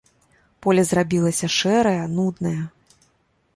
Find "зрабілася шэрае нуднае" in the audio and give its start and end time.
0.91-2.57